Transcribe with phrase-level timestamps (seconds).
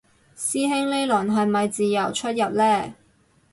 [0.35, 2.95] 師兄呢輪係咪自由出入嘞